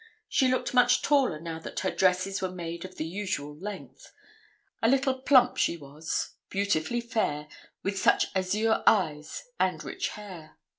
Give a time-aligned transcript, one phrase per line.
[0.27, 4.11] She looked much taller now that her dresses were made of the usual length.
[4.81, 7.47] A little plump she was, beautifully fair,
[7.83, 10.57] with such azure eyes, and rich hair.